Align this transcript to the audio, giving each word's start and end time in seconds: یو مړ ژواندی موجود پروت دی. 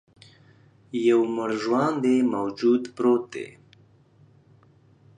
یو 1.07 1.21
مړ 1.35 1.49
ژواندی 1.61 2.17
موجود 2.33 2.83
پروت 2.95 3.23
دی. 3.33 3.47